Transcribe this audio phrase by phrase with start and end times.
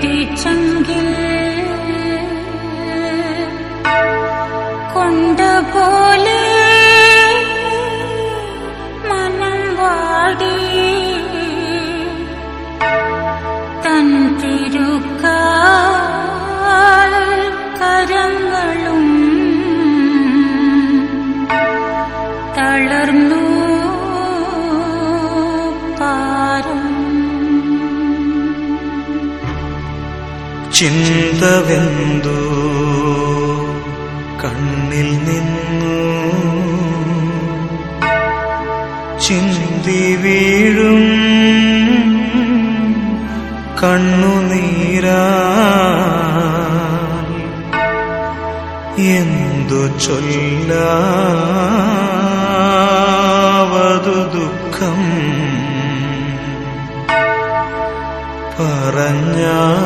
[0.00, 1.25] 的真经
[30.78, 32.38] ചിന്തവെന്തു?
[34.44, 36.00] കണ്ണിൽ നിന്നു
[39.20, 41.02] ചിന്തി വീഴും.
[43.82, 45.22] കണ്ണുനീരാ
[48.98, 50.72] എന്തു ചൊല്ല
[54.34, 55.00] ദുഃഖം?
[58.58, 59.85] പറഞ്ഞാ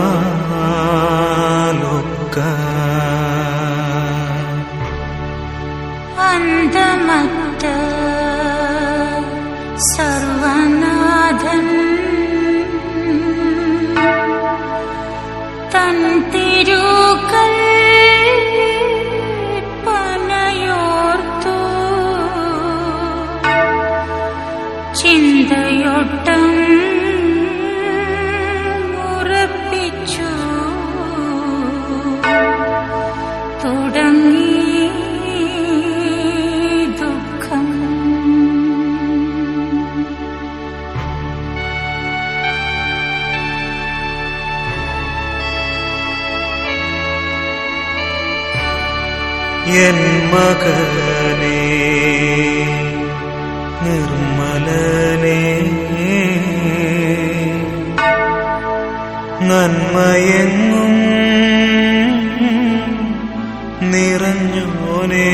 [50.32, 51.60] നിർമ്മകനേ
[53.84, 55.40] നിർമ്മലനേ
[59.50, 60.94] നന്മയെങ്ങും
[63.92, 65.28] നിറഞ്ഞോനേ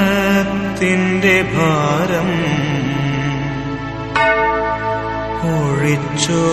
[0.00, 2.30] ജന്മദോഷത്തിന്റെ ഭാരം
[5.52, 6.44] ഒഴിച്ചോ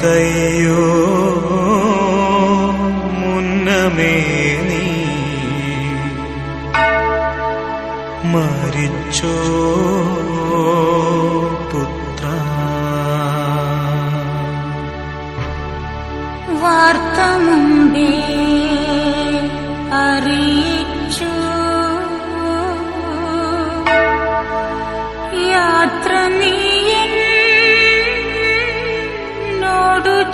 [0.00, 0.97] தையோ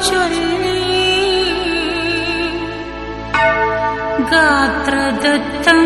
[0.05, 0.79] ചൊല്ലി
[4.31, 5.83] ഗാത്രദത്തം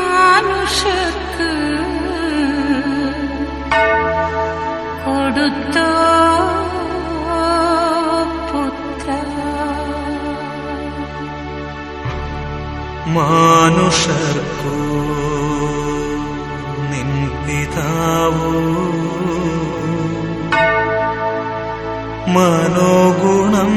[0.00, 1.50] മാനുഷക്ക്
[5.04, 5.88] കൊടുത്തോ
[13.14, 14.72] മാനുഷർക്കൂ
[22.34, 23.72] മനോഗുണം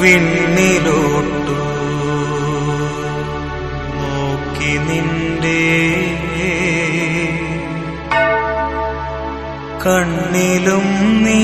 [0.00, 1.56] വിണ്ണിലോട്ടു.
[4.00, 5.60] നോക്കി നിന്റെ
[9.84, 10.88] കണ്ണിലും
[11.24, 11.42] നീ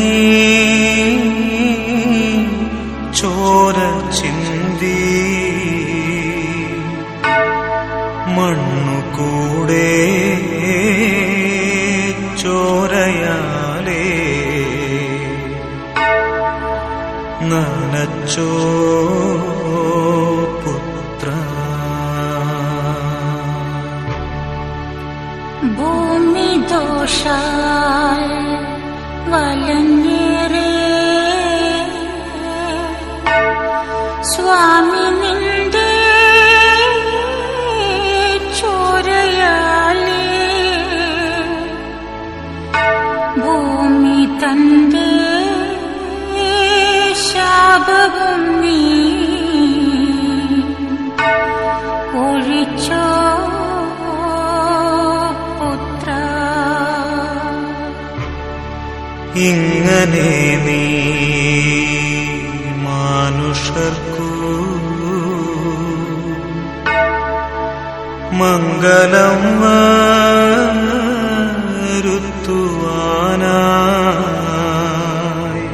[74.28, 75.66] കടന്നരുത്തുവാനായി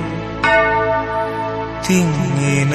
[1.86, 2.74] തിങ്ങിന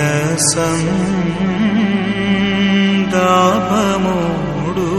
[3.60, 4.90] സന്താപമോടു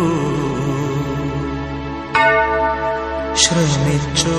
[3.37, 4.39] ശ്രമിച്ചോ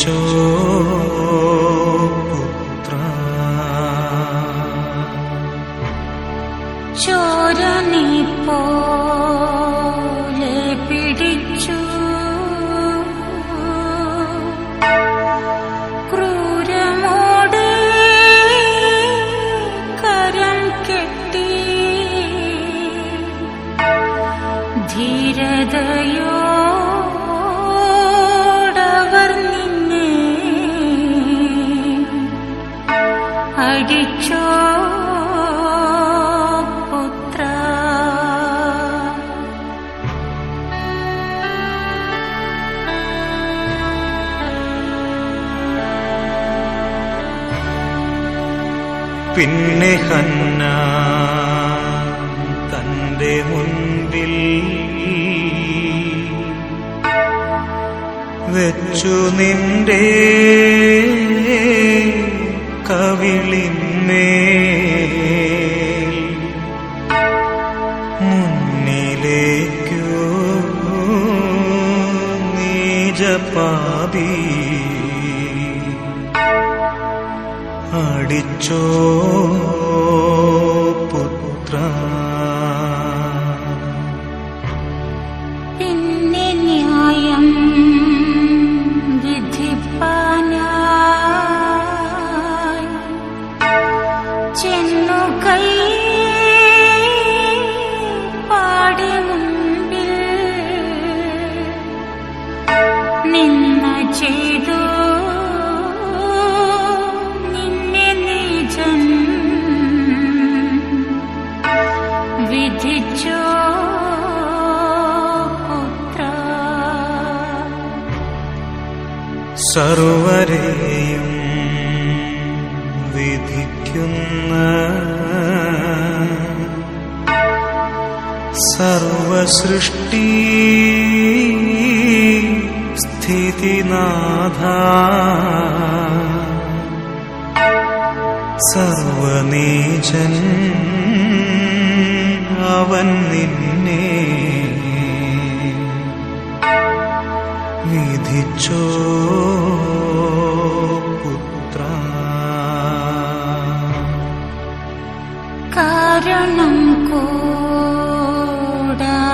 [0.00, 0.59] 就
[58.54, 60.02] വെച്ചു നിന്റെ
[62.90, 64.26] കവിളിന്മേ
[68.22, 70.04] മുന്നിലേക്കു
[72.54, 74.30] നീജപാതി
[78.00, 78.82] അടിച്ചോ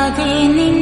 [0.06, 0.75] 我给你。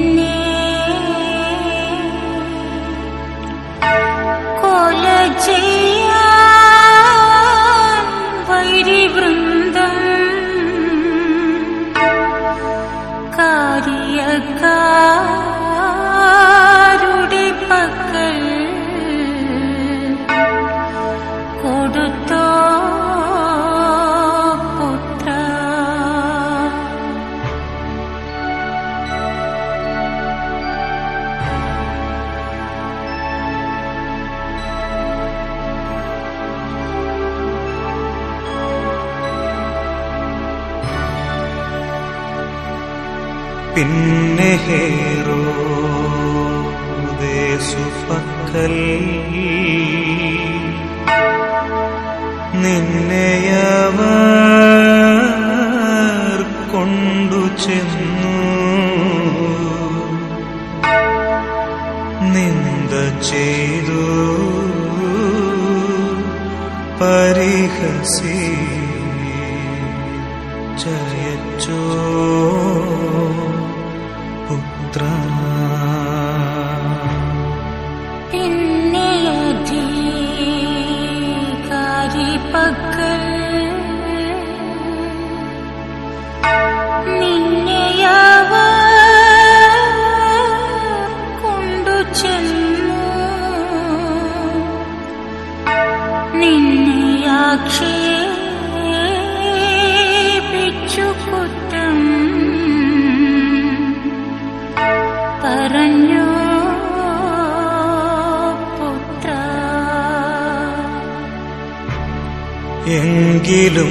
[113.47, 113.91] എങ്കിലും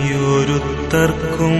[0.00, 1.56] നീയൊരുത്തർക്കും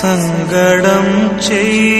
[0.00, 1.08] സങ്കടം
[1.48, 1.99] ചെയ്യും.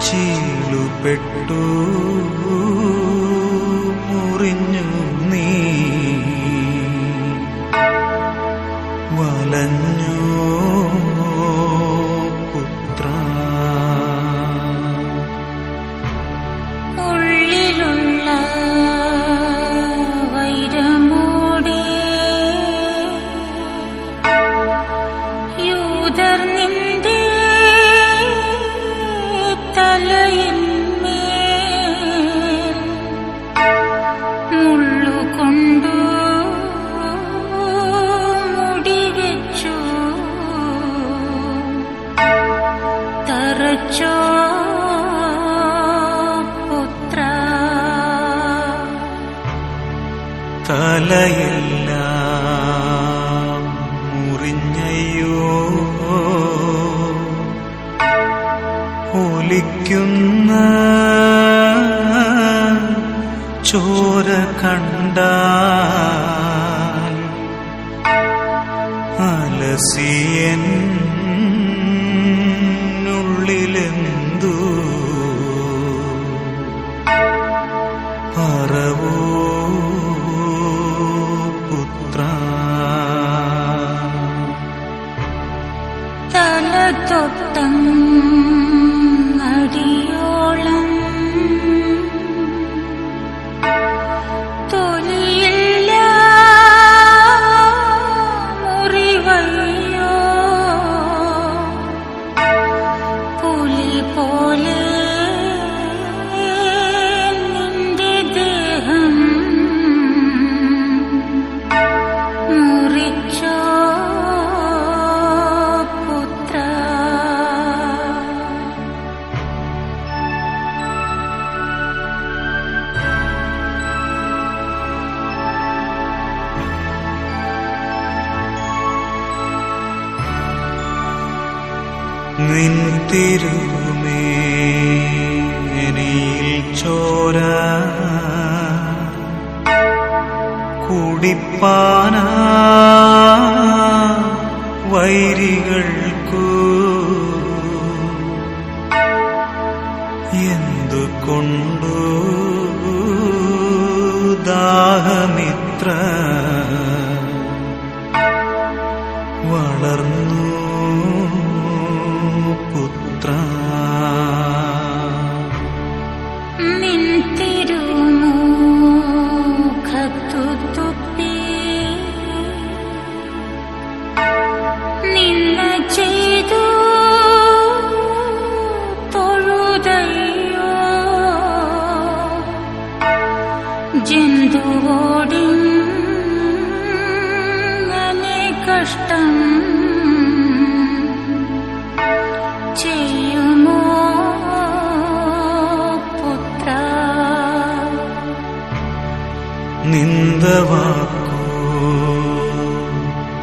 [0.06, 1.64] ചീലുപെട്ടു.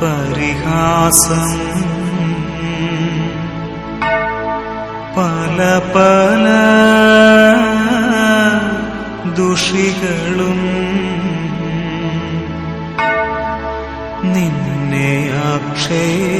[0.00, 1.50] പരിഹാസം
[5.16, 5.58] പല
[5.94, 6.46] പല
[9.36, 10.60] ദുഷികളും
[14.34, 15.12] നിന്നെ
[15.50, 16.37] ആക്ഷേപിച്ചു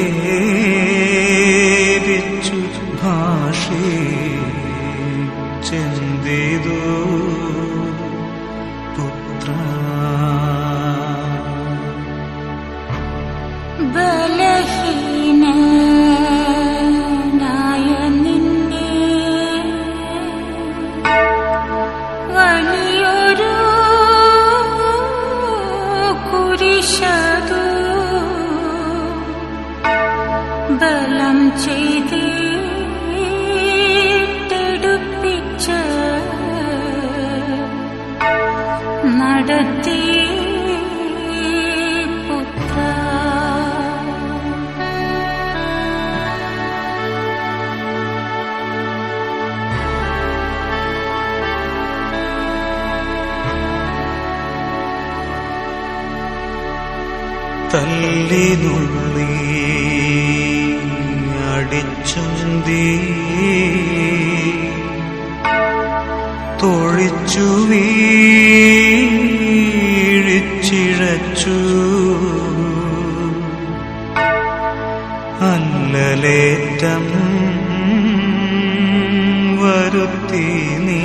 [80.89, 80.99] നീ.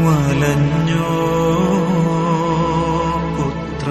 [0.00, 1.12] വലഞ്ഞോ
[3.36, 3.88] പുത്ര.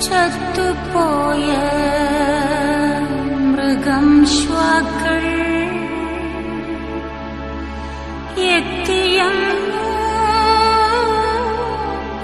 [0.00, 1.50] ചത്തുപോയ
[3.36, 5.24] മൃഗം ശ്വാക്കൾ
[8.40, 9.22] എത്തിയ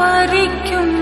[0.00, 0.95] പറിക്കും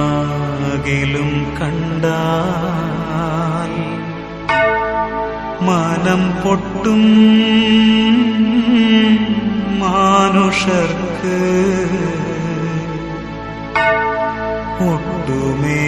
[0.00, 2.12] കൂട്ടരെന്നാകിലും കണ്ടാൽ
[5.66, 7.02] മനം പൊട്ടും
[9.82, 11.36] മാനുഷർക്ക്
[14.88, 15.84] ഒട്ടുമേ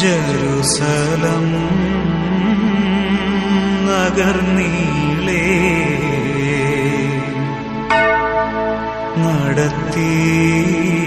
[0.00, 1.46] ജരുസലം
[3.86, 5.46] നഗർനീളേ.
[9.16, 10.99] നടത്തീ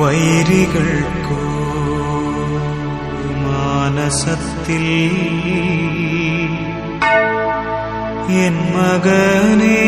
[0.00, 1.40] വൈരികൾക്കോ
[3.44, 4.86] മാനസത്തിൽ
[8.44, 9.80] എൻ മകനെ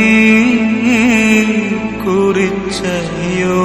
[2.04, 3.60] കുറിച്ചയോ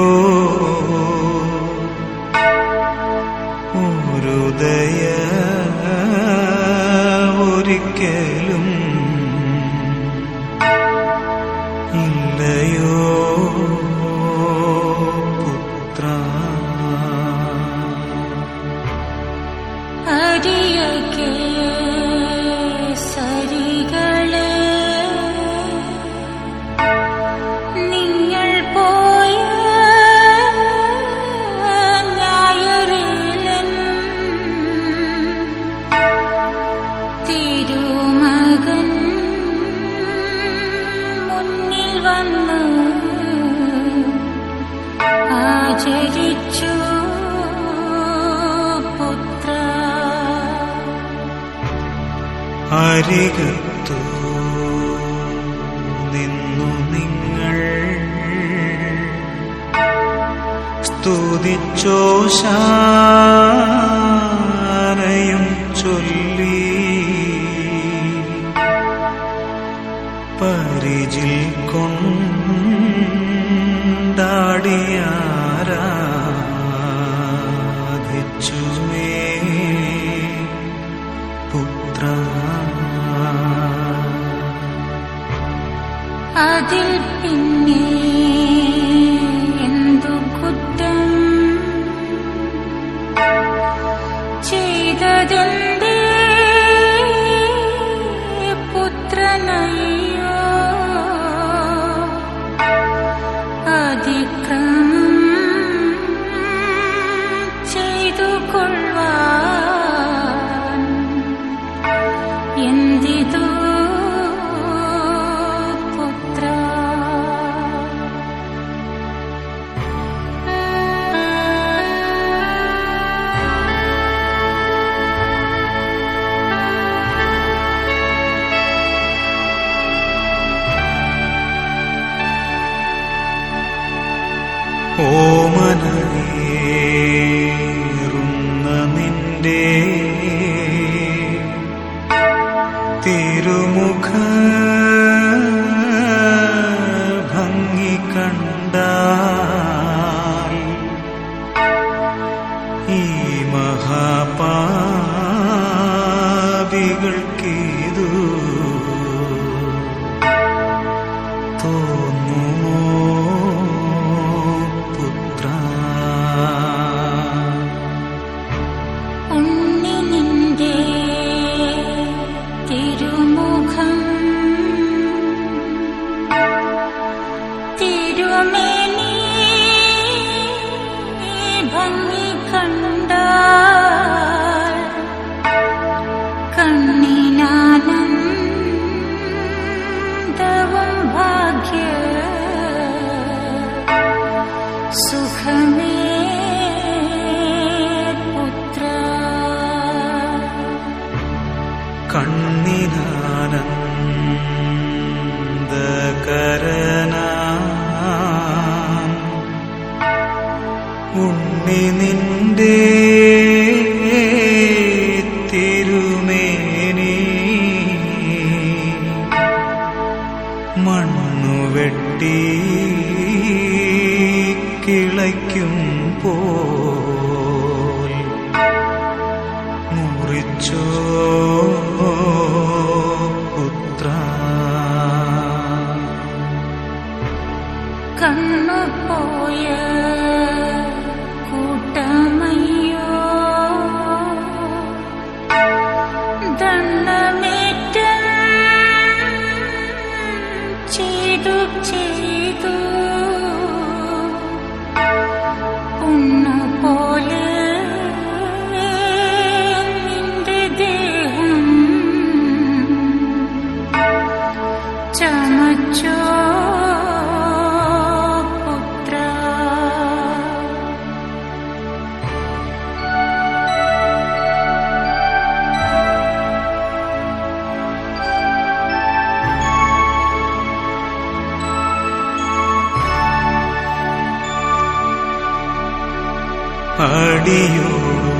[286.98, 288.32] അടിയോടു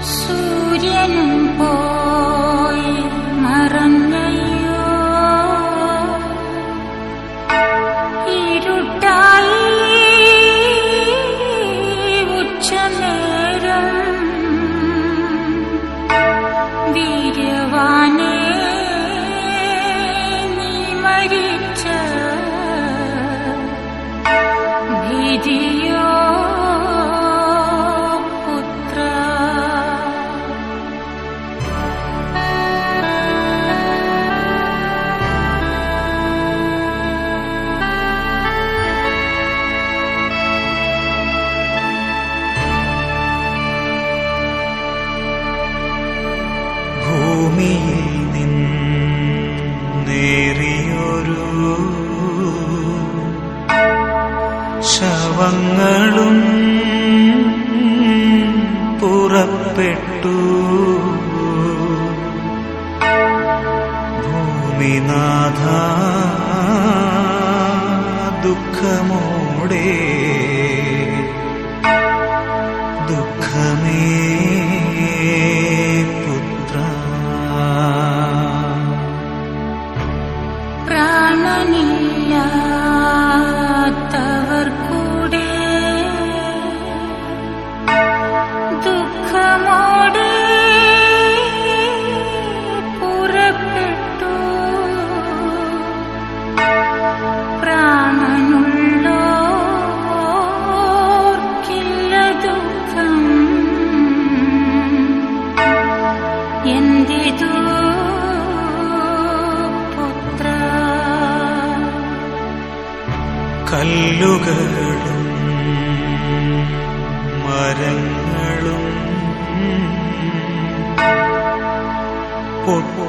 [0.00, 0.47] 是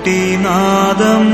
[0.10, 1.26] കുട്ടിനാദം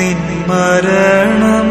[0.00, 1.68] നിൻ മരണം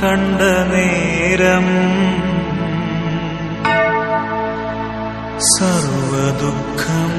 [0.00, 0.40] കണ്ട
[0.70, 1.66] നേരം
[5.52, 7.12] സർവദുഃഖം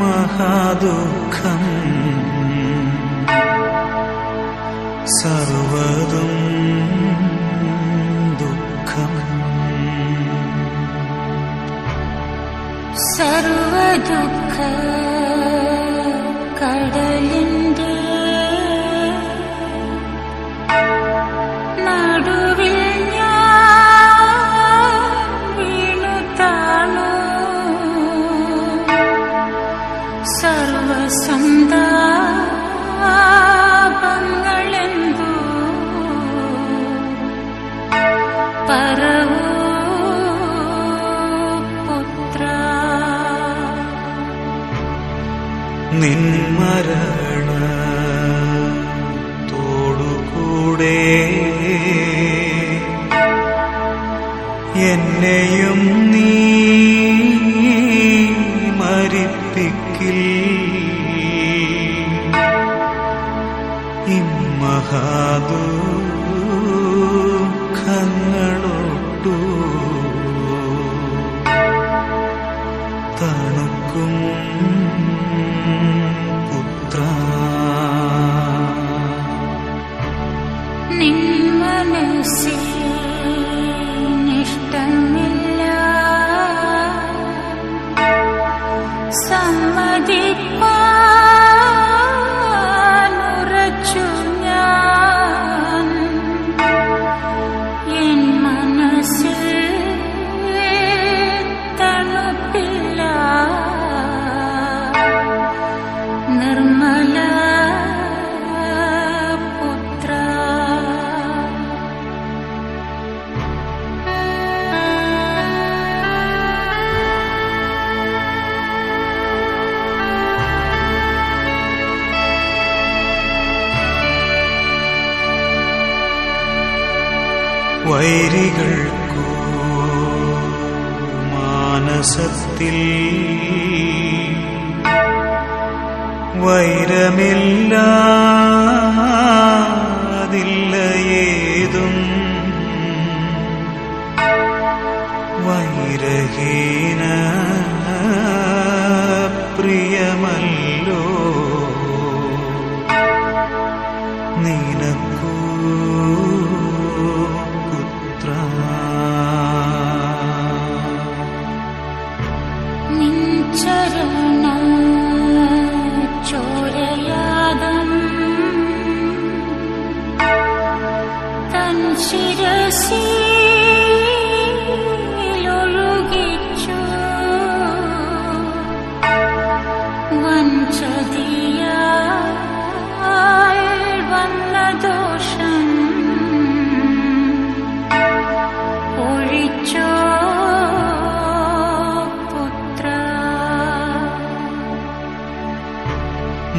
[0.00, 1.62] മഹാദുഃഖം
[5.18, 6.32] സർവതും
[8.40, 9.12] ദുഃഖം
[13.14, 15.03] സർവദുഃഖം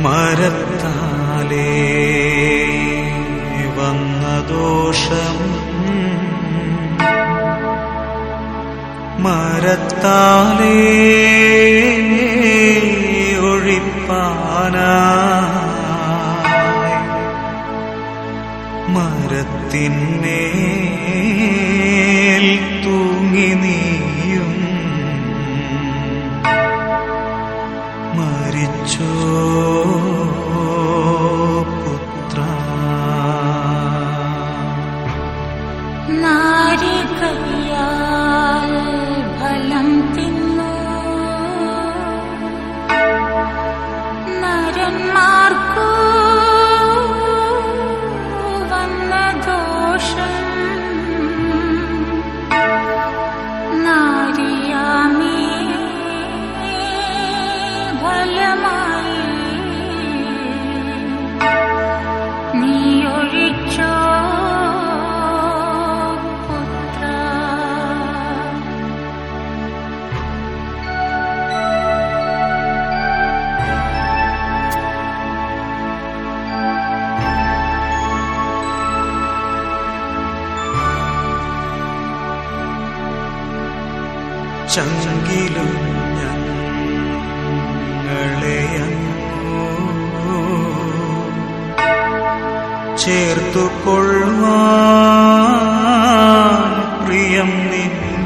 [0.05, 1.69] മരത്താലേ
[3.77, 5.37] വന്ന ദോഷം.
[9.23, 10.77] മരത്താലേ
[13.49, 14.93] ഒഴിപ്പാനാ
[18.95, 20.14] മരത്തിന്മേൽ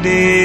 [0.02, 0.39] നിന്റെ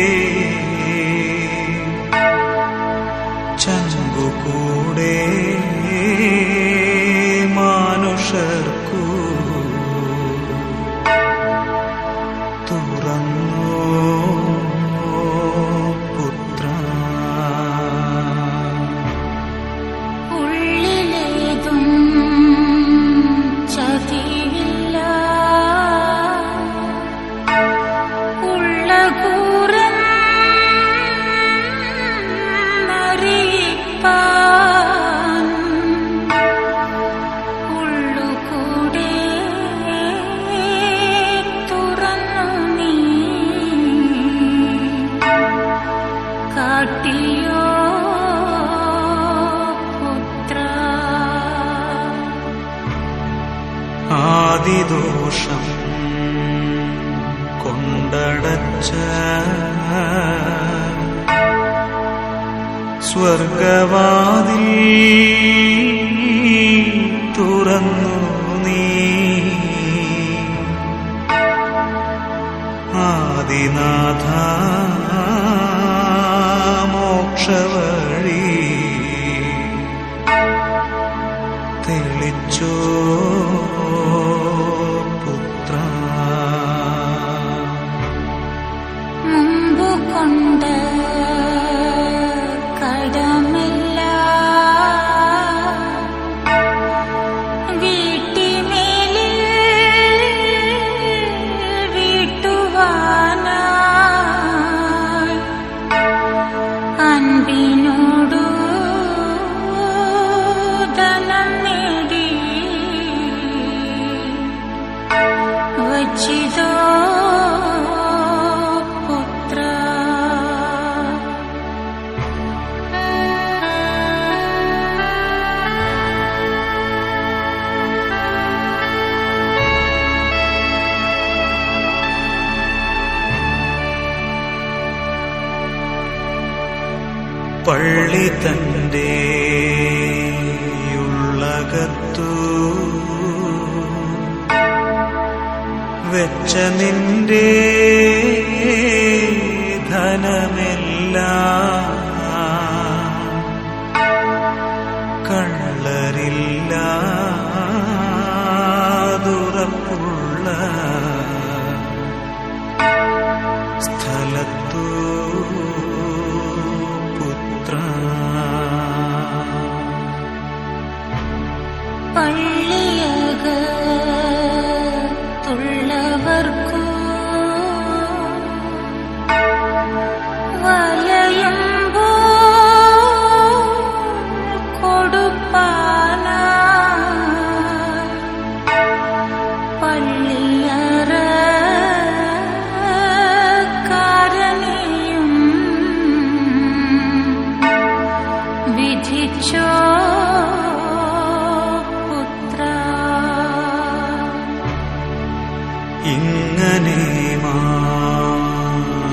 [206.13, 207.01] ഇങ്ങനെ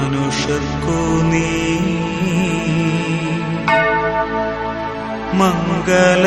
[0.02, 1.00] മാനുഷർക്കു
[1.32, 1.48] നീ
[5.40, 6.26] मङ्गल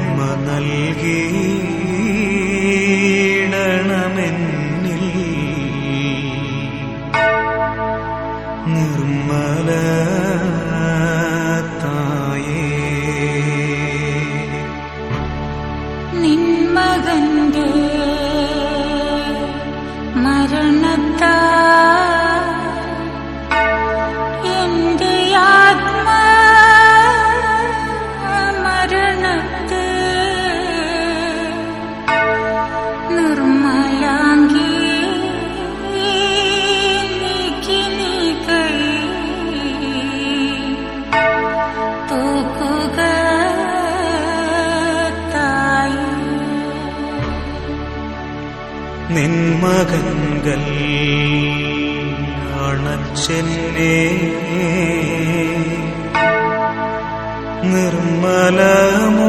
[0.00, 2.49] വെണ്മ നൽകിയിടണമെന്നിൽ
[58.52, 59.19] അണച്ചെന്നെ